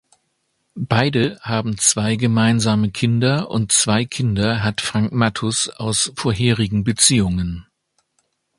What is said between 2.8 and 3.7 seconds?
Kinder